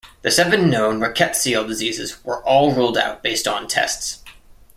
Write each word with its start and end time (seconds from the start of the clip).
The 0.23 0.31
seven 0.31 0.67
known 0.67 0.99
rickettsial 0.99 1.67
diseases 1.67 2.23
were 2.25 2.43
all 2.43 2.73
ruled 2.73 2.97
out 2.97 3.21
based 3.21 3.47
on 3.47 3.67
tests. 3.67 4.23